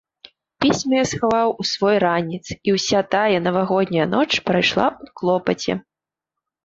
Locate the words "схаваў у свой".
1.09-1.97